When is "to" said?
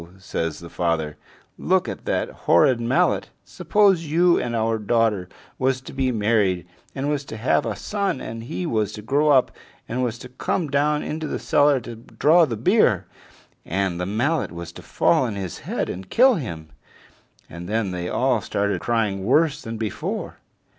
5.81-5.93, 7.25-7.37, 8.93-9.03, 10.17-10.29, 11.81-11.95, 14.71-14.81